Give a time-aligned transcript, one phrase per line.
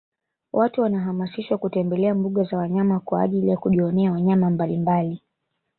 [0.53, 5.21] Watu wanahamasishwa kutembelea mbuga za wanyama kwaajili ya kujionea wanyama mbalimbali